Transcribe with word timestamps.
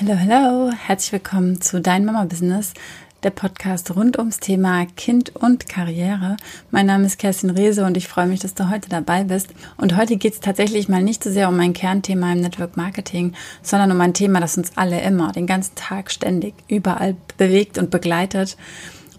Hallo, 0.00 0.18
hallo, 0.18 0.72
herzlich 0.72 1.12
willkommen 1.12 1.60
zu 1.60 1.78
Dein 1.78 2.06
Mama 2.06 2.24
Business, 2.24 2.72
der 3.22 3.28
Podcast 3.28 3.94
rund 3.94 4.18
ums 4.18 4.40
Thema 4.40 4.86
Kind 4.96 5.36
und 5.36 5.68
Karriere. 5.68 6.38
Mein 6.70 6.86
Name 6.86 7.04
ist 7.04 7.18
Kerstin 7.18 7.50
Rehse 7.50 7.84
und 7.84 7.98
ich 7.98 8.08
freue 8.08 8.26
mich, 8.26 8.40
dass 8.40 8.54
du 8.54 8.70
heute 8.70 8.88
dabei 8.88 9.24
bist. 9.24 9.48
Und 9.76 9.98
heute 9.98 10.16
geht 10.16 10.32
es 10.32 10.40
tatsächlich 10.40 10.88
mal 10.88 11.02
nicht 11.02 11.22
so 11.22 11.30
sehr 11.30 11.50
um 11.50 11.60
ein 11.60 11.74
Kernthema 11.74 12.32
im 12.32 12.40
Network 12.40 12.78
Marketing, 12.78 13.34
sondern 13.62 13.92
um 13.92 14.00
ein 14.00 14.14
Thema, 14.14 14.40
das 14.40 14.56
uns 14.56 14.72
alle 14.74 15.02
immer, 15.02 15.32
den 15.32 15.46
ganzen 15.46 15.74
Tag 15.74 16.10
ständig, 16.10 16.54
überall 16.66 17.14
bewegt 17.36 17.76
und 17.76 17.90
begleitet. 17.90 18.56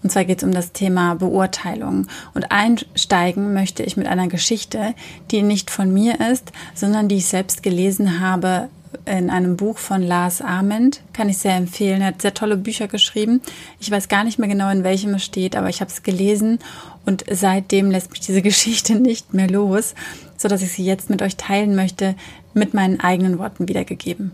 Und 0.02 0.10
zwar 0.10 0.24
geht 0.24 0.38
es 0.38 0.44
um 0.44 0.52
das 0.52 0.72
Thema 0.72 1.14
Beurteilung. 1.14 2.08
Und 2.34 2.50
einsteigen 2.50 3.54
möchte 3.54 3.84
ich 3.84 3.96
mit 3.96 4.08
einer 4.08 4.26
Geschichte, 4.26 4.96
die 5.30 5.42
nicht 5.42 5.70
von 5.70 5.94
mir 5.94 6.18
ist, 6.32 6.50
sondern 6.74 7.06
die 7.06 7.18
ich 7.18 7.26
selbst 7.26 7.62
gelesen 7.62 8.18
habe 8.18 8.68
in 9.04 9.30
einem 9.30 9.56
Buch 9.56 9.78
von 9.78 10.02
Lars 10.02 10.40
Ament. 10.40 11.02
Kann 11.12 11.28
ich 11.28 11.38
sehr 11.38 11.56
empfehlen. 11.56 12.00
Er 12.00 12.08
hat 12.08 12.22
sehr 12.22 12.34
tolle 12.34 12.56
Bücher 12.56 12.88
geschrieben. 12.88 13.40
Ich 13.80 13.90
weiß 13.90 14.08
gar 14.08 14.24
nicht 14.24 14.38
mehr 14.38 14.48
genau, 14.48 14.70
in 14.70 14.84
welchem 14.84 15.14
es 15.14 15.24
steht, 15.24 15.56
aber 15.56 15.68
ich 15.68 15.80
habe 15.80 15.90
es 15.90 16.02
gelesen 16.02 16.58
und 17.04 17.24
seitdem 17.30 17.90
lässt 17.90 18.10
mich 18.10 18.20
diese 18.20 18.42
Geschichte 18.42 18.94
nicht 18.94 19.34
mehr 19.34 19.48
los, 19.48 19.94
sodass 20.36 20.62
ich 20.62 20.72
sie 20.72 20.84
jetzt 20.84 21.10
mit 21.10 21.22
euch 21.22 21.36
teilen 21.36 21.74
möchte, 21.74 22.14
mit 22.54 22.74
meinen 22.74 23.00
eigenen 23.00 23.38
Worten 23.38 23.68
wiedergegeben. 23.68 24.32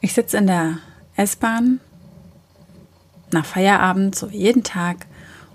Ich 0.00 0.12
sitze 0.12 0.36
in 0.36 0.46
der 0.46 0.78
S-Bahn 1.16 1.80
nach 3.32 3.44
Feierabend, 3.44 4.14
so 4.14 4.30
wie 4.30 4.38
jeden 4.38 4.62
Tag, 4.62 5.06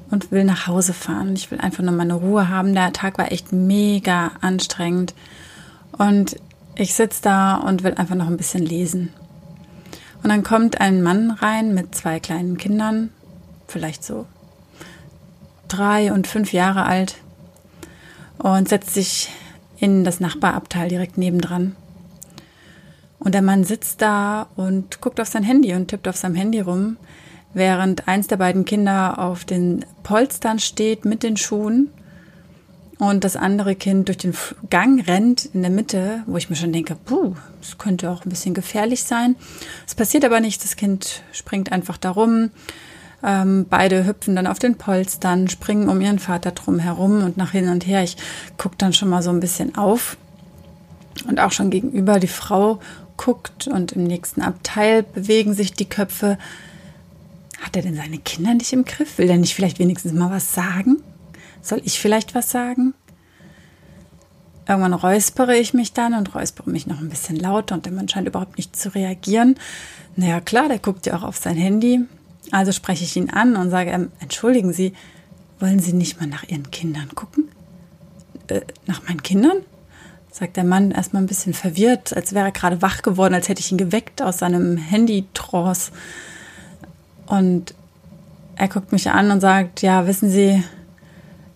und 0.09 0.31
will 0.31 0.43
nach 0.43 0.67
Hause 0.67 0.93
fahren. 0.93 1.34
Ich 1.35 1.51
will 1.51 1.59
einfach 1.59 1.84
nur 1.84 1.93
meine 1.93 2.15
Ruhe 2.15 2.49
haben. 2.49 2.73
Der 2.73 2.91
Tag 2.91 3.17
war 3.17 3.31
echt 3.31 3.53
mega 3.53 4.31
anstrengend. 4.41 5.13
Und 5.98 6.35
ich 6.75 6.93
sitze 6.93 7.21
da 7.23 7.55
und 7.55 7.84
will 7.84 7.93
einfach 7.95 8.16
noch 8.16 8.27
ein 8.27 8.38
bisschen 8.38 8.66
lesen. 8.66 9.13
Und 10.23 10.29
dann 10.29 10.43
kommt 10.43 10.79
ein 10.79 11.02
Mann 11.02 11.31
rein 11.31 11.73
mit 11.73 11.95
zwei 11.95 12.20
kleinen 12.20 12.57
Kindern, 12.57 13.09
vielleicht 13.68 14.04
so 14.04 14.26
drei 15.68 16.12
und 16.12 16.27
fünf 16.27 16.54
Jahre 16.54 16.85
alt, 16.85 17.15
und 18.37 18.70
setzt 18.70 18.93
sich 18.93 19.29
in 19.77 20.04
das 20.04 20.20
Nachbarabteil 20.20 20.90
direkt 20.90 21.18
nebendran. 21.18 21.76
Und 23.20 23.34
der 23.34 23.41
Mann 23.41 23.63
sitzt 23.63 24.01
da 24.01 24.48
und 24.55 24.99
guckt 25.01 25.20
auf 25.20 25.27
sein 25.27 25.43
Handy 25.43 25.73
und 25.73 25.88
tippt 25.88 26.07
auf 26.07 26.17
seinem 26.17 26.35
Handy 26.35 26.60
rum, 26.60 26.98
während 27.54 28.07
eins 28.07 28.27
der 28.27 28.38
beiden 28.38 28.65
Kinder 28.65 29.20
auf 29.20 29.45
den 29.45 29.85
Polstern 30.04 30.60
steht 30.60 31.05
mit 31.05 31.23
den 31.23 31.38
Schuhen 31.38 31.90
und 33.02 33.24
das 33.24 33.35
andere 33.35 33.74
Kind 33.74 34.10
durch 34.10 34.20
den 34.20 34.35
Gang 34.70 35.07
rennt 35.07 35.46
in 35.55 35.63
der 35.63 35.71
Mitte, 35.71 36.21
wo 36.27 36.38
ich 36.38 36.52
mir 36.52 36.55
schon 36.55 36.71
denke, 36.71 36.96
puh, 36.96 37.34
das 37.60 37.80
könnte 37.80 38.12
auch 38.12 38.24
ein 38.24 38.30
bisschen 38.30 38.54
gefährlich 38.54 39.04
sein. 39.05 39.35
Es 39.88 39.96
passiert 39.96 40.24
aber 40.24 40.40
nicht, 40.40 40.63
das 40.63 40.76
Kind 40.76 41.24
springt 41.32 41.72
einfach 41.72 41.98
darum. 41.98 42.52
Ähm, 43.24 43.66
beide 43.68 44.05
hüpfen 44.05 44.35
dann 44.35 44.46
auf 44.46 44.60
den 44.60 44.76
Polstern, 44.76 45.48
springen 45.48 45.90
um 45.90 45.99
ihren 45.99 46.20
Vater 46.20 46.52
drum 46.52 46.77
herum 46.77 47.24
und 47.24 47.38
nach 47.38 47.54
hin 47.54 47.70
und 47.70 47.88
her. 47.88 48.04
Ich 48.04 48.18
gucke 48.60 48.76
dann 48.77 48.94
schon 48.94 49.10
mal 49.10 49.24
so 49.24 49.32
ein 49.32 49.40
bisschen 49.40 49.76
auf 49.76 50.16
und 51.27 51.40
auch 51.40 51.54
schon 51.54 51.72
gegenüber 51.72 52.20
die 52.20 52.27
Frau 52.27 52.79
guckt 53.18 53.68
und 53.68 53.94
im 53.94 54.04
nächsten 54.04 54.44
Abteil 54.44 55.02
bewegen 55.02 55.55
sich 55.55 55.74
die 55.74 55.90
Köpfe. 55.90 56.38
Hat 57.63 57.76
er 57.76 57.82
denn 57.82 57.96
seine 57.96 58.20
Kinder 58.20 58.54
nicht 58.54 58.72
im 58.74 58.85
Griff? 58.85 59.18
Will 59.18 59.32
er 59.32 59.38
nicht 59.38 59.55
vielleicht 59.55 59.79
wenigstens 59.79 60.13
mal 60.13 60.29
was 60.29 60.54
sagen? 60.54 61.02
Soll 61.62 61.81
ich 61.84 61.99
vielleicht 61.99 62.35
was 62.35 62.51
sagen? 62.51 62.93
Irgendwann 64.67 64.94
räuspere 64.94 65.57
ich 65.57 65.73
mich 65.73 65.94
dann 65.94 66.13
und 66.13 66.34
räuspere 66.34 66.69
mich 66.69 66.88
noch 66.88 67.00
ein 67.00 67.09
bisschen 67.09 67.35
lauter 67.35 67.75
und 67.75 67.85
der 67.85 67.94
Mann 67.94 68.07
scheint 68.07 68.28
überhaupt 68.28 68.57
nicht 68.57 68.75
zu 68.75 68.94
reagieren. 68.94 69.56
Naja, 70.16 70.39
klar, 70.39 70.67
der 70.67 70.79
guckt 70.79 71.06
ja 71.06 71.17
auch 71.17 71.23
auf 71.23 71.38
sein 71.38 71.57
Handy. 71.57 72.01
Also 72.51 72.72
spreche 72.72 73.03
ich 73.03 73.16
ihn 73.16 73.29
an 73.29 73.56
und 73.56 73.69
sage, 73.69 73.91
ähm, 73.91 74.12
entschuldigen 74.19 74.73
Sie, 74.73 74.94
wollen 75.59 75.79
Sie 75.79 75.94
nicht 75.94 76.19
mal 76.19 76.28
nach 76.28 76.44
Ihren 76.44 76.69
Kindern 76.72 77.09
gucken? 77.16 77.49
Äh, 78.47 78.61
nach 78.88 79.07
meinen 79.07 79.23
Kindern? 79.23 79.57
Sagt 80.31 80.57
der 80.57 80.63
Mann 80.63 80.91
erstmal 80.91 81.22
ein 81.22 81.28
bisschen 81.28 81.53
verwirrt, 81.53 82.16
als 82.16 82.33
wäre 82.33 82.45
er 82.45 82.51
gerade 82.51 82.81
wach 82.81 83.01
geworden, 83.01 83.33
als 83.33 83.49
hätte 83.49 83.59
ich 83.59 83.72
ihn 83.72 83.78
geweckt 83.78 84.22
aus 84.22 84.38
seinem 84.39 84.78
Handy-Trance. 84.78 85.91
Und 87.25 87.73
er 88.55 88.67
guckt 88.67 88.91
mich 88.91 89.09
an 89.09 89.31
und 89.31 89.41
sagt, 89.41 89.81
ja, 89.81 90.07
wissen 90.07 90.29
Sie, 90.29 90.63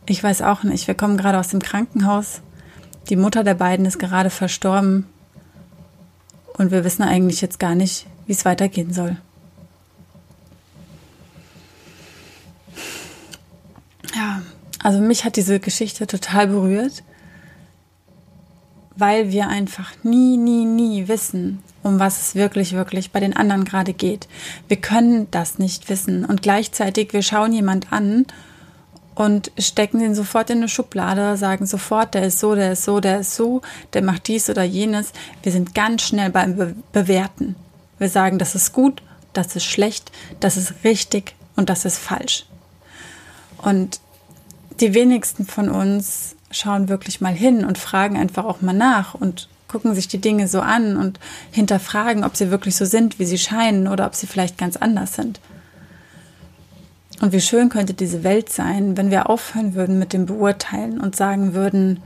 ich 0.07 0.23
weiß 0.23 0.41
auch 0.41 0.63
nicht. 0.63 0.87
Wir 0.87 0.95
kommen 0.95 1.17
gerade 1.17 1.39
aus 1.39 1.49
dem 1.49 1.61
Krankenhaus. 1.61 2.41
Die 3.09 3.15
Mutter 3.15 3.43
der 3.43 3.55
beiden 3.55 3.85
ist 3.85 3.99
gerade 3.99 4.29
verstorben. 4.29 5.05
Und 6.57 6.71
wir 6.71 6.83
wissen 6.83 7.03
eigentlich 7.03 7.41
jetzt 7.41 7.59
gar 7.59 7.75
nicht, 7.75 8.07
wie 8.25 8.31
es 8.31 8.45
weitergehen 8.45 8.93
soll. 8.93 9.17
Ja, 14.15 14.41
also 14.81 14.99
mich 14.99 15.25
hat 15.25 15.35
diese 15.35 15.59
Geschichte 15.59 16.07
total 16.07 16.47
berührt, 16.47 17.03
weil 18.95 19.31
wir 19.31 19.49
einfach 19.49 19.91
nie, 20.03 20.37
nie, 20.37 20.63
nie 20.63 21.07
wissen, 21.09 21.61
um 21.83 21.99
was 21.99 22.21
es 22.21 22.35
wirklich, 22.35 22.71
wirklich 22.71 23.11
bei 23.11 23.19
den 23.19 23.35
anderen 23.35 23.65
gerade 23.65 23.93
geht. 23.93 24.29
Wir 24.69 24.77
können 24.77 25.27
das 25.31 25.59
nicht 25.59 25.89
wissen. 25.89 26.23
Und 26.23 26.41
gleichzeitig, 26.41 27.11
wir 27.11 27.21
schauen 27.21 27.51
jemand 27.51 27.91
an 27.91 28.25
und 29.15 29.51
stecken 29.57 29.99
den 29.99 30.13
sofort 30.13 30.49
in 30.49 30.57
eine 30.57 30.69
Schublade, 30.69 31.37
sagen 31.37 31.65
sofort, 31.65 32.13
der 32.13 32.23
ist 32.23 32.39
so, 32.39 32.53
der 32.53 32.73
ist 32.73 32.83
so, 32.83 32.99
der 32.99 33.21
ist 33.21 33.35
so, 33.35 33.61
der 33.93 34.03
macht 34.03 34.27
dies 34.27 34.49
oder 34.49 34.63
jenes. 34.63 35.13
Wir 35.41 35.53
sind 35.53 35.73
ganz 35.73 36.03
schnell 36.03 36.29
beim 36.29 36.57
Be 36.57 36.75
Bewerten. 36.91 37.55
Wir 37.97 38.09
sagen, 38.09 38.39
das 38.39 38.55
ist 38.55 38.73
gut, 38.73 39.01
das 39.31 39.55
ist 39.55 39.63
schlecht, 39.63 40.11
das 40.41 40.57
ist 40.57 40.73
richtig 40.83 41.33
und 41.55 41.69
das 41.69 41.85
ist 41.85 41.97
falsch. 41.97 42.45
Und 43.57 44.01
die 44.81 44.93
wenigsten 44.93 45.45
von 45.45 45.69
uns 45.69 46.35
schauen 46.51 46.89
wirklich 46.89 47.21
mal 47.21 47.33
hin 47.33 47.63
und 47.63 47.77
fragen 47.77 48.17
einfach 48.17 48.43
auch 48.43 48.61
mal 48.61 48.73
nach 48.73 49.13
und 49.13 49.47
gucken 49.69 49.95
sich 49.95 50.07
die 50.07 50.19
Dinge 50.19 50.47
so 50.47 50.59
an 50.59 50.97
und 50.97 51.19
hinterfragen, 51.51 52.23
ob 52.23 52.35
sie 52.35 52.51
wirklich 52.51 52.75
so 52.75 52.85
sind, 52.85 53.17
wie 53.17 53.25
sie 53.25 53.37
scheinen 53.37 53.87
oder 53.87 54.05
ob 54.05 54.15
sie 54.15 54.27
vielleicht 54.27 54.57
ganz 54.57 54.75
anders 54.77 55.15
sind. 55.15 55.39
Und 57.21 57.31
wie 57.31 57.41
schön 57.41 57.69
könnte 57.69 57.93
diese 57.93 58.23
Welt 58.23 58.49
sein, 58.49 58.97
wenn 58.97 59.09
wir 59.09 59.29
aufhören 59.29 59.73
würden 59.73 59.99
mit 59.99 60.13
dem 60.13 60.25
Beurteilen 60.25 60.99
und 60.99 61.15
sagen 61.15 61.53
würden, 61.53 62.01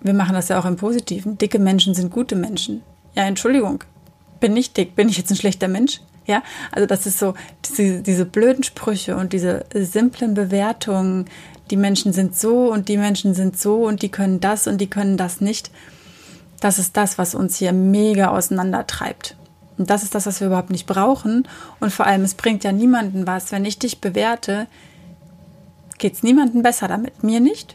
wir 0.00 0.14
machen 0.14 0.34
das 0.34 0.48
ja 0.48 0.58
auch 0.58 0.64
im 0.64 0.76
Positiven, 0.76 1.38
dicke 1.38 1.58
Menschen 1.58 1.94
sind 1.94 2.10
gute 2.10 2.36
Menschen. 2.36 2.82
Ja, 3.14 3.24
Entschuldigung, 3.24 3.84
bin 4.40 4.54
nicht 4.54 4.76
dick, 4.76 4.94
bin 4.94 5.08
ich 5.08 5.16
jetzt 5.16 5.30
ein 5.30 5.36
schlechter 5.36 5.68
Mensch? 5.68 6.00
Ja, 6.26 6.42
also 6.70 6.86
das 6.86 7.06
ist 7.06 7.18
so, 7.18 7.34
diese, 7.64 8.00
diese 8.00 8.24
blöden 8.24 8.62
Sprüche 8.62 9.16
und 9.16 9.32
diese 9.32 9.64
simplen 9.74 10.34
Bewertungen, 10.34 11.26
die 11.70 11.76
Menschen 11.76 12.12
sind 12.12 12.36
so 12.36 12.72
und 12.72 12.88
die 12.88 12.96
Menschen 12.96 13.34
sind 13.34 13.58
so 13.58 13.86
und 13.86 14.02
die 14.02 14.08
können 14.08 14.40
das 14.40 14.66
und 14.66 14.80
die 14.80 14.90
können 14.90 15.16
das 15.16 15.40
nicht. 15.40 15.70
Das 16.60 16.78
ist 16.78 16.96
das, 16.96 17.18
was 17.18 17.34
uns 17.34 17.56
hier 17.56 17.72
mega 17.72 18.28
auseinandertreibt. 18.28 19.36
Und 19.82 19.90
das 19.90 20.04
ist 20.04 20.14
das, 20.14 20.26
was 20.26 20.38
wir 20.38 20.46
überhaupt 20.46 20.70
nicht 20.70 20.86
brauchen. 20.86 21.48
Und 21.80 21.92
vor 21.92 22.06
allem, 22.06 22.22
es 22.22 22.34
bringt 22.34 22.62
ja 22.62 22.70
niemanden 22.70 23.26
was. 23.26 23.50
Wenn 23.50 23.64
ich 23.64 23.80
dich 23.80 24.00
bewerte, 24.00 24.68
geht 25.98 26.14
es 26.14 26.22
niemandem 26.22 26.62
besser 26.62 26.86
damit. 26.86 27.24
Mir 27.24 27.40
nicht. 27.40 27.74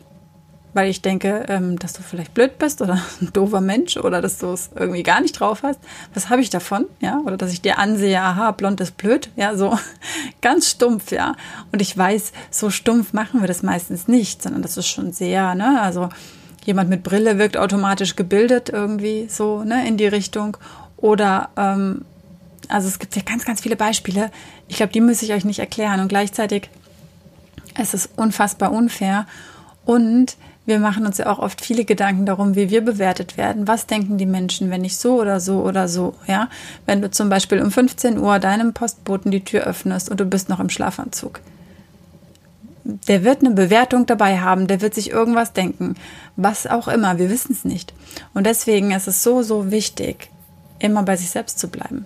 Weil 0.73 0.89
ich 0.89 1.01
denke, 1.01 1.47
ähm, 1.49 1.77
dass 1.77 1.91
du 1.91 2.01
vielleicht 2.01 2.33
blöd 2.33 2.59
bist 2.59 2.81
oder 2.81 2.93
ein 3.21 3.33
doofer 3.33 3.59
Mensch 3.59 3.97
oder 3.97 4.21
dass 4.21 4.37
du 4.37 4.53
es 4.53 4.69
irgendwie 4.73 5.03
gar 5.03 5.19
nicht 5.19 5.37
drauf 5.37 5.63
hast. 5.63 5.81
Was 6.13 6.29
habe 6.29 6.41
ich 6.41 6.49
davon? 6.49 6.85
Ja, 7.01 7.19
oder 7.25 7.35
dass 7.35 7.51
ich 7.51 7.61
dir 7.61 7.77
ansehe, 7.77 8.21
aha, 8.21 8.51
blond 8.51 8.79
ist 8.79 8.95
blöd. 8.95 9.29
Ja, 9.35 9.57
so 9.57 9.77
ganz 10.41 10.69
stumpf, 10.69 11.11
ja. 11.11 11.35
Und 11.73 11.81
ich 11.81 11.97
weiß, 11.97 12.31
so 12.51 12.69
stumpf 12.69 13.11
machen 13.11 13.41
wir 13.41 13.49
das 13.49 13.63
meistens 13.63 14.07
nicht, 14.07 14.41
sondern 14.41 14.61
das 14.61 14.77
ist 14.77 14.87
schon 14.87 15.11
sehr, 15.11 15.55
ne, 15.55 15.81
also 15.81 16.07
jemand 16.63 16.89
mit 16.89 17.03
Brille 17.03 17.37
wirkt 17.37 17.57
automatisch 17.57 18.15
gebildet 18.15 18.69
irgendwie 18.69 19.27
so, 19.29 19.65
ne, 19.65 19.85
in 19.85 19.97
die 19.97 20.07
Richtung. 20.07 20.55
Oder, 20.97 21.49
ähm, 21.55 22.03
also 22.67 22.87
es 22.87 22.99
gibt 22.99 23.15
ja 23.15 23.21
ganz, 23.21 23.45
ganz 23.45 23.61
viele 23.61 23.75
Beispiele. 23.75 24.31
Ich 24.67 24.77
glaube, 24.77 24.91
die 24.91 25.01
muss 25.01 25.21
ich 25.21 25.33
euch 25.33 25.45
nicht 25.45 25.59
erklären. 25.59 25.99
Und 25.99 26.09
gleichzeitig 26.09 26.69
ist 27.79 27.93
es 27.93 28.09
unfassbar 28.15 28.71
unfair. 28.71 29.25
Und 29.85 30.35
wir 30.67 30.79
machen 30.79 31.05
uns 31.05 31.17
ja 31.17 31.27
auch 31.27 31.39
oft 31.39 31.63
viele 31.63 31.85
Gedanken 31.85 32.25
darum, 32.25 32.55
wie 32.55 32.69
wir 32.69 32.83
bewertet 32.83 33.37
werden. 33.37 33.69
Was 33.69 33.87
denken 33.87 34.17
die 34.17 34.25
Menschen, 34.25 34.69
wenn 34.69 34.83
ich 34.83 34.97
so 34.97 35.19
oder 35.21 35.39
so 35.39 35.61
oder 35.61 35.87
so, 35.87 36.15
ja? 36.27 36.49
Wenn 36.85 37.01
du 37.01 37.09
zum 37.09 37.29
Beispiel 37.29 37.61
um 37.61 37.71
15 37.71 38.17
Uhr 38.17 38.37
deinem 38.39 38.73
Postboten 38.73 39.31
die 39.31 39.45
Tür 39.45 39.61
öffnest 39.61 40.09
und 40.09 40.19
du 40.19 40.25
bist 40.25 40.49
noch 40.49 40.59
im 40.59 40.69
Schlafanzug. 40.69 41.39
Der 42.83 43.23
wird 43.23 43.39
eine 43.39 43.51
Bewertung 43.51 44.05
dabei 44.07 44.39
haben, 44.39 44.67
der 44.67 44.81
wird 44.81 44.93
sich 44.93 45.09
irgendwas 45.09 45.53
denken. 45.53 45.95
Was 46.35 46.67
auch 46.67 46.89
immer, 46.89 47.17
wir 47.17 47.29
wissen 47.29 47.53
es 47.53 47.63
nicht. 47.63 47.93
Und 48.33 48.45
deswegen 48.45 48.91
ist 48.91 49.07
es 49.07 49.23
so, 49.23 49.43
so 49.43 49.71
wichtig, 49.71 50.29
immer 50.79 51.03
bei 51.03 51.15
sich 51.15 51.29
selbst 51.29 51.59
zu 51.59 51.67
bleiben. 51.69 52.05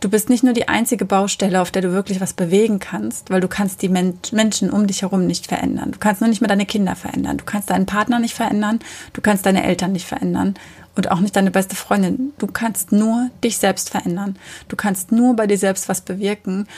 Du 0.00 0.08
bist 0.08 0.28
nicht 0.28 0.44
nur 0.44 0.52
die 0.52 0.68
einzige 0.68 1.04
Baustelle, 1.04 1.60
auf 1.60 1.72
der 1.72 1.82
du 1.82 1.92
wirklich 1.92 2.20
was 2.20 2.32
bewegen 2.32 2.78
kannst, 2.78 3.30
weil 3.30 3.40
du 3.40 3.48
kannst 3.48 3.82
die 3.82 3.88
Men 3.88 4.18
Menschen 4.30 4.70
um 4.70 4.86
dich 4.86 5.02
herum 5.02 5.26
nicht 5.26 5.48
verändern. 5.48 5.90
Du 5.90 5.98
kannst 5.98 6.20
nur 6.20 6.30
nicht 6.30 6.40
mehr 6.40 6.48
deine 6.48 6.66
Kinder 6.66 6.94
verändern. 6.94 7.38
Du 7.38 7.44
kannst 7.44 7.70
deinen 7.70 7.86
Partner 7.86 8.20
nicht 8.20 8.34
verändern. 8.34 8.78
Du 9.12 9.20
kannst 9.20 9.44
deine 9.44 9.64
Eltern 9.64 9.90
nicht 9.90 10.06
verändern. 10.06 10.54
Und 10.94 11.10
auch 11.10 11.18
nicht 11.18 11.34
deine 11.34 11.50
beste 11.50 11.74
Freundin. 11.74 12.32
Du 12.38 12.46
kannst 12.46 12.92
nur 12.92 13.30
dich 13.42 13.58
selbst 13.58 13.90
verändern. 13.90 14.36
Du 14.68 14.76
kannst 14.76 15.10
nur 15.10 15.34
bei 15.34 15.48
dir 15.48 15.58
selbst 15.58 15.88
was 15.88 16.00
bewirken. 16.00 16.68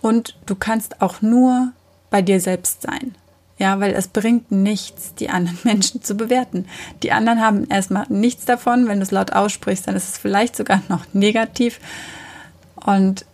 Und 0.00 0.36
du 0.46 0.54
kannst 0.54 1.02
auch 1.02 1.20
nur 1.20 1.72
bei 2.10 2.22
dir 2.22 2.40
selbst 2.40 2.82
sein. 2.82 3.16
Ja, 3.58 3.80
weil 3.80 3.92
es 3.92 4.08
bringt 4.08 4.52
nichts, 4.52 5.14
die 5.14 5.30
anderen 5.30 5.58
Menschen 5.64 6.02
zu 6.02 6.16
bewerten. 6.16 6.66
Die 7.02 7.12
anderen 7.12 7.40
haben 7.40 7.68
erstmal 7.68 8.06
nichts 8.08 8.44
davon. 8.44 8.88
Wenn 8.88 8.98
du 8.98 9.02
es 9.02 9.10
laut 9.10 9.32
aussprichst, 9.32 9.88
dann 9.88 9.96
ist 9.96 10.08
es 10.08 10.18
vielleicht 10.18 10.56
sogar 10.56 10.82
noch 10.88 11.04
negativ. 11.12 11.80
Und 12.76 13.24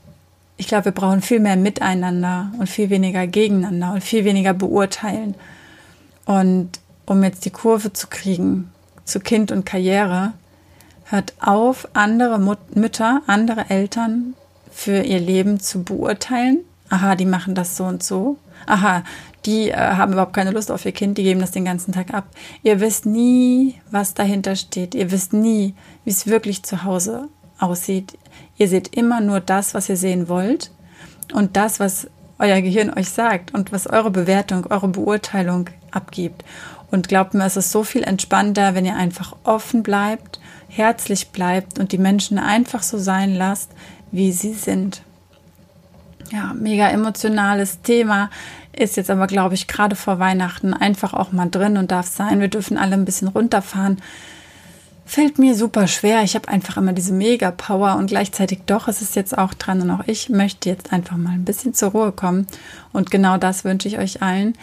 ich 0.56 0.68
glaube, 0.68 0.86
wir 0.86 0.92
brauchen 0.92 1.20
viel 1.20 1.40
mehr 1.40 1.56
Miteinander 1.56 2.52
und 2.58 2.68
viel 2.68 2.90
weniger 2.90 3.26
gegeneinander 3.26 3.92
und 3.92 4.04
viel 4.04 4.24
weniger 4.24 4.54
beurteilen. 4.54 5.34
Und 6.24 6.70
um 7.06 7.22
jetzt 7.22 7.44
die 7.44 7.50
Kurve 7.50 7.92
zu 7.92 8.06
kriegen 8.06 8.70
zu 9.04 9.20
Kind 9.20 9.52
und 9.52 9.66
Karriere, 9.66 10.32
hört 11.04 11.34
auf, 11.40 11.88
andere 11.92 12.38
Mut 12.38 12.76
Mütter, 12.76 13.20
andere 13.26 13.68
Eltern 13.68 14.34
für 14.72 15.02
ihr 15.02 15.20
Leben 15.20 15.60
zu 15.60 15.82
beurteilen. 15.82 16.60
Aha, 16.88 17.14
die 17.14 17.26
machen 17.26 17.54
das 17.54 17.76
so 17.76 17.84
und 17.84 18.02
so. 18.02 18.38
Aha, 18.66 19.04
die 19.46 19.70
äh, 19.70 19.76
haben 19.76 20.12
überhaupt 20.12 20.32
keine 20.32 20.50
Lust 20.50 20.70
auf 20.70 20.84
ihr 20.84 20.92
Kind, 20.92 21.18
die 21.18 21.22
geben 21.22 21.40
das 21.40 21.50
den 21.50 21.64
ganzen 21.64 21.92
Tag 21.92 22.12
ab. 22.12 22.26
Ihr 22.62 22.80
wisst 22.80 23.06
nie, 23.06 23.80
was 23.90 24.14
dahinter 24.14 24.56
steht. 24.56 24.94
Ihr 24.94 25.10
wisst 25.10 25.32
nie, 25.32 25.74
wie 26.04 26.10
es 26.10 26.26
wirklich 26.26 26.62
zu 26.62 26.84
Hause 26.84 27.28
aussieht. 27.58 28.18
Ihr 28.56 28.68
seht 28.68 28.96
immer 28.96 29.20
nur 29.20 29.40
das, 29.40 29.74
was 29.74 29.88
ihr 29.88 29.96
sehen 29.96 30.28
wollt 30.28 30.70
und 31.32 31.56
das, 31.56 31.80
was 31.80 32.08
euer 32.38 32.60
Gehirn 32.60 32.92
euch 32.96 33.08
sagt 33.08 33.54
und 33.54 33.72
was 33.72 33.86
eure 33.86 34.10
Bewertung, 34.10 34.66
eure 34.66 34.88
Beurteilung 34.88 35.70
abgibt. 35.90 36.44
Und 36.90 37.08
glaubt 37.08 37.34
mir, 37.34 37.44
es 37.44 37.56
ist 37.56 37.72
so 37.72 37.82
viel 37.82 38.02
entspannter, 38.02 38.74
wenn 38.74 38.84
ihr 38.84 38.96
einfach 38.96 39.34
offen 39.44 39.82
bleibt, 39.82 40.40
herzlich 40.68 41.30
bleibt 41.30 41.78
und 41.78 41.92
die 41.92 41.98
Menschen 41.98 42.38
einfach 42.38 42.82
so 42.82 42.98
sein 42.98 43.34
lasst, 43.34 43.70
wie 44.10 44.32
sie 44.32 44.54
sind. 44.54 45.02
Ja, 46.34 46.52
mega 46.52 46.88
emotionales 46.88 47.80
Thema 47.82 48.28
ist 48.72 48.96
jetzt 48.96 49.10
aber, 49.10 49.28
glaube 49.28 49.54
ich, 49.54 49.68
gerade 49.68 49.94
vor 49.94 50.18
Weihnachten 50.18 50.74
einfach 50.74 51.14
auch 51.14 51.30
mal 51.30 51.48
drin 51.48 51.76
und 51.76 51.92
darf 51.92 52.08
sein. 52.08 52.40
Wir 52.40 52.48
dürfen 52.48 52.76
alle 52.76 52.94
ein 52.94 53.04
bisschen 53.04 53.28
runterfahren 53.28 53.98
fällt 55.04 55.38
mir 55.38 55.54
super 55.54 55.86
schwer. 55.86 56.22
Ich 56.22 56.34
habe 56.34 56.48
einfach 56.48 56.76
immer 56.76 56.92
diese 56.92 57.12
Mega-Power 57.12 57.96
und 57.96 58.06
gleichzeitig 58.06 58.60
doch 58.66 58.88
ist 58.88 59.02
es 59.02 59.14
jetzt 59.14 59.36
auch 59.36 59.54
dran 59.54 59.82
und 59.82 59.90
auch 59.90 60.06
ich 60.06 60.28
möchte 60.28 60.68
jetzt 60.68 60.92
einfach 60.92 61.16
mal 61.16 61.32
ein 61.32 61.44
bisschen 61.44 61.74
zur 61.74 61.90
Ruhe 61.90 62.12
kommen. 62.12 62.46
Und 62.92 63.10
genau 63.10 63.36
das 63.36 63.64
wünsche 63.64 63.88
ich 63.88 63.98
euch 63.98 64.22
allen. 64.22 64.54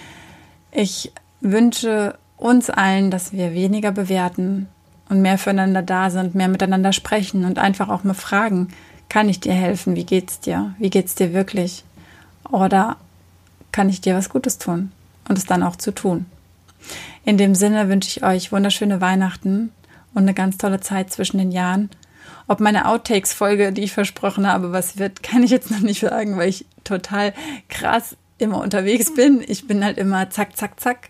Ich 0.72 1.12
wünsche 1.42 2.18
uns 2.38 2.70
allen, 2.70 3.12
dass 3.12 3.34
wir 3.34 3.54
weniger 3.54 3.92
bewerten 3.92 4.68
und 5.10 5.22
mehr 5.22 5.38
füreinander 5.38 5.84
da 5.84 6.10
sind, 6.10 6.34
mehr 6.34 6.48
miteinander 6.48 6.94
sprechen 6.94 7.46
und 7.46 7.60
einfach 7.60 7.90
auch 7.90 8.04
mal 8.04 8.14
fragen, 8.14 8.70
kann 9.12 9.28
ich 9.28 9.42
dir 9.42 9.52
helfen? 9.52 9.98
Wie 9.98 10.06
geht's 10.06 10.40
dir? 10.40 10.74
Wie 10.80 10.90
geht's 10.90 11.16
dir 11.16 11.34
wirklich? 11.34 11.84
Oder 12.50 12.96
kann 13.74 13.90
ich 13.90 14.00
dir 14.00 14.16
was 14.16 14.30
Gutes 14.30 14.58
tun? 14.58 14.94
Und 15.28 15.38
es 15.38 15.46
dann 15.46 15.64
auch 15.64 15.76
zu 15.76 15.94
tun. 15.94 16.28
In 17.26 17.38
dem 17.38 17.54
Sinne 17.54 17.90
wünsche 17.90 18.08
ich 18.08 18.24
euch 18.24 18.54
wunderschöne 18.54 19.02
Weihnachten 19.02 19.74
und 20.14 20.22
eine 20.22 20.34
ganz 20.34 20.58
tolle 20.58 20.80
Zeit 20.80 21.12
zwischen 21.12 21.40
den 21.40 21.52
Jahren. 21.52 21.90
Ob 22.48 22.62
meine 22.62 22.88
Outtakes-Folge, 22.88 23.74
die 23.74 23.84
ich 23.84 23.92
versprochen 23.92 24.48
habe, 24.48 24.72
was 24.72 24.98
wird, 24.98 25.22
kann 25.24 25.44
ich 25.44 25.52
jetzt 25.52 25.72
noch 25.72 25.82
nicht 25.82 26.00
sagen, 26.00 26.38
weil 26.38 26.48
ich 26.48 26.66
total 26.86 27.34
krass 27.68 28.16
immer 28.38 28.62
unterwegs 28.62 29.14
bin. 29.14 29.44
Ich 29.46 29.68
bin 29.68 29.84
halt 29.84 29.98
immer 29.98 30.30
zack, 30.30 30.56
zack, 30.56 30.80
zack. 30.80 31.10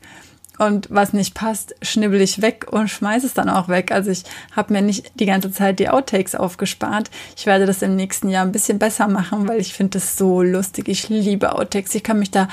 Und 0.61 0.89
was 0.91 1.11
nicht 1.11 1.33
passt, 1.33 1.73
schnibbel 1.81 2.21
ich 2.21 2.43
weg 2.43 2.67
und 2.69 2.87
schmeiße 2.87 3.25
es 3.25 3.33
dann 3.33 3.49
auch 3.49 3.67
weg. 3.67 3.91
Also 3.91 4.11
ich 4.11 4.25
habe 4.55 4.73
mir 4.73 4.83
nicht 4.83 5.11
die 5.19 5.25
ganze 5.25 5.51
Zeit 5.51 5.79
die 5.79 5.89
Outtakes 5.89 6.35
aufgespart. 6.35 7.09
Ich 7.35 7.47
werde 7.47 7.65
das 7.65 7.81
im 7.81 7.95
nächsten 7.95 8.29
Jahr 8.29 8.45
ein 8.45 8.51
bisschen 8.51 8.77
besser 8.77 9.07
machen, 9.07 9.47
weil 9.47 9.59
ich 9.59 9.73
finde 9.73 9.97
das 9.97 10.17
so 10.17 10.43
lustig. 10.43 10.87
Ich 10.87 11.09
liebe 11.09 11.55
Outtakes. 11.55 11.95
Ich 11.95 12.03
kann 12.03 12.19
mich 12.19 12.29
da 12.29 12.47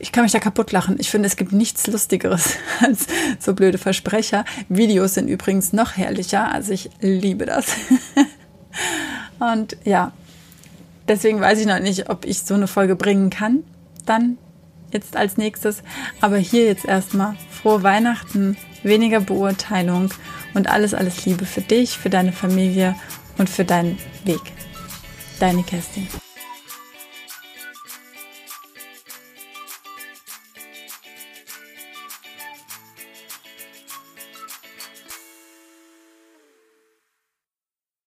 ich 0.00 0.10
kann 0.10 0.24
mich 0.24 0.32
da 0.32 0.40
kaputt 0.40 0.72
lachen. 0.72 0.96
Ich 0.98 1.08
finde, 1.08 1.28
es 1.28 1.36
gibt 1.36 1.52
nichts 1.52 1.86
Lustigeres 1.86 2.56
als 2.80 3.06
so 3.38 3.54
blöde 3.54 3.78
Versprecher. 3.78 4.44
Videos 4.68 5.14
sind 5.14 5.28
übrigens 5.28 5.72
noch 5.72 5.96
herrlicher. 5.96 6.50
Also 6.50 6.72
ich 6.72 6.90
liebe 6.98 7.46
das. 7.46 7.66
Und 9.38 9.76
ja, 9.84 10.10
deswegen 11.06 11.40
weiß 11.40 11.60
ich 11.60 11.66
noch 11.66 11.78
nicht, 11.78 12.10
ob 12.10 12.24
ich 12.24 12.42
so 12.42 12.54
eine 12.54 12.66
Folge 12.66 12.96
bringen 12.96 13.30
kann. 13.30 13.62
Dann 14.04 14.36
jetzt 14.94 15.16
als 15.16 15.36
nächstes. 15.36 15.82
Aber 16.20 16.36
hier 16.36 16.66
jetzt 16.66 16.84
erstmal 16.84 17.36
frohe 17.50 17.82
Weihnachten, 17.82 18.56
weniger 18.82 19.20
Beurteilung 19.20 20.10
und 20.54 20.68
alles, 20.68 20.94
alles 20.94 21.24
Liebe 21.24 21.44
für 21.44 21.62
dich, 21.62 21.98
für 21.98 22.10
deine 22.10 22.32
Familie 22.32 22.94
und 23.38 23.48
für 23.48 23.64
deinen 23.64 23.98
Weg. 24.24 24.40
Deine 25.40 25.62
Kerstin. 25.62 26.06